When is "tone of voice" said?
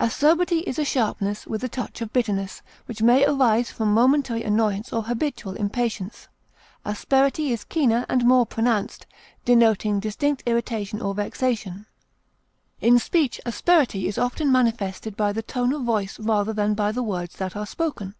15.42-16.18